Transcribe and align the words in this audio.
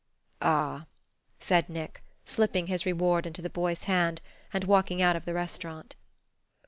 "Ah" 0.41 0.87
said 1.39 1.69
Nick, 1.69 2.03
slipping 2.25 2.65
his 2.65 2.87
reward 2.87 3.27
into 3.27 3.39
the 3.39 3.51
boy's 3.51 3.83
hand, 3.83 4.19
and 4.51 4.63
walking 4.63 4.99
out 4.99 5.15
of 5.15 5.25
the 5.25 5.33
restaurant. 5.35 5.93